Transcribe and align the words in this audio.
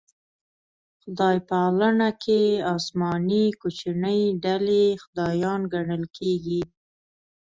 خدای 1.01 1.37
پالنه 1.49 2.09
کې 2.23 2.41
اسماني 2.75 3.45
کوچنۍ 3.61 4.21
ډلې 4.43 4.83
خدایان 5.03 5.61
ګڼل 5.73 6.03
کېږي. 6.17 6.61